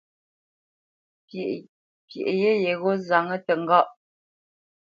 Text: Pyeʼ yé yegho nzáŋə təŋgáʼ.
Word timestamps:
Pyeʼ 2.07 2.35
yé 2.41 2.51
yegho 2.63 2.89
nzáŋə 2.99 3.35
təŋgáʼ. 3.45 3.87